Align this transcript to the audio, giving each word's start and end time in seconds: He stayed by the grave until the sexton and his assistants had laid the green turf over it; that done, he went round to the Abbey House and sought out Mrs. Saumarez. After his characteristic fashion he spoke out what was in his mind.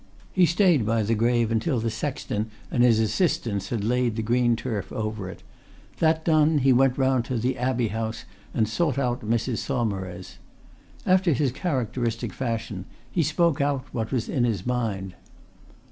He 0.31 0.47
stayed 0.47 0.83
by 0.83 1.03
the 1.03 1.13
grave 1.13 1.51
until 1.51 1.79
the 1.79 1.91
sexton 1.91 2.49
and 2.71 2.81
his 2.81 2.97
assistants 2.99 3.69
had 3.69 3.83
laid 3.83 4.15
the 4.15 4.23
green 4.23 4.55
turf 4.55 4.91
over 4.91 5.29
it; 5.29 5.43
that 5.99 6.25
done, 6.25 6.57
he 6.57 6.73
went 6.73 6.97
round 6.97 7.23
to 7.25 7.37
the 7.37 7.55
Abbey 7.55 7.89
House 7.89 8.25
and 8.51 8.67
sought 8.67 8.97
out 8.97 9.21
Mrs. 9.21 9.57
Saumarez. 9.59 10.39
After 11.05 11.33
his 11.33 11.51
characteristic 11.51 12.33
fashion 12.33 12.85
he 13.11 13.21
spoke 13.21 13.61
out 13.61 13.85
what 13.93 14.11
was 14.11 14.27
in 14.27 14.43
his 14.43 14.65
mind. 14.65 15.13